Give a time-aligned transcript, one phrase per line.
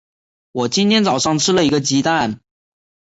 [0.53, 2.39] 我今天早上吃了一个鸡蛋。